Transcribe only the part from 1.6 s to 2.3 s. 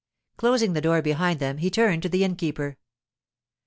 turned to the